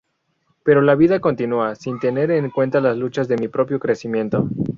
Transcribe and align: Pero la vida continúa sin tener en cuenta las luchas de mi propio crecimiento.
Pero 0.63 0.81
la 0.81 0.95
vida 0.95 1.19
continúa 1.19 1.75
sin 1.75 1.99
tener 1.99 2.31
en 2.31 2.49
cuenta 2.49 2.81
las 2.81 2.97
luchas 2.97 3.27
de 3.27 3.37
mi 3.37 3.49
propio 3.49 3.79
crecimiento. 3.79 4.49